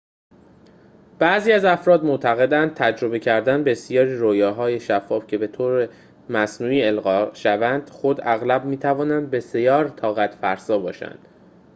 بعضی 1.19 1.51
افراد 1.53 2.03
معتقدند 2.03 2.73
تجربه 2.73 3.19
کردن 3.19 3.63
بسیاری 3.63 4.17
رؤیاهای 4.17 4.79
شفاف 4.79 5.27
که 5.27 5.37
به‌طور 5.37 5.89
مصنوعی 6.29 6.83
القا 6.83 7.33
شوند 7.33 7.89
خود 7.89 8.19
اغلب 8.23 8.65
می‌تواند 8.65 9.29
بسیار 9.31 9.87
طاقت‌فرسا 9.89 10.77
باشد 10.79 11.19